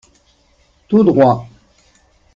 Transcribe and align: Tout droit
Tout 0.87 1.03
droit 1.03 1.47